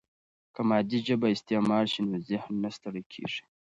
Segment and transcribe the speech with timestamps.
[0.53, 3.43] که مادي ژبه استعمال شي، نو ذهن نه ستړی کیږي.